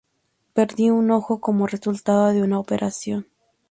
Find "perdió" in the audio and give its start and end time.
0.53-0.95